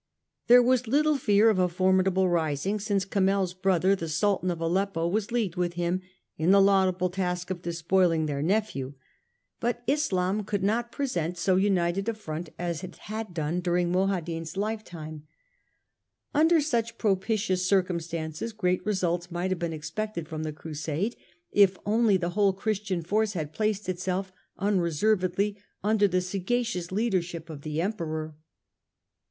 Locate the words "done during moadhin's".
13.35-14.57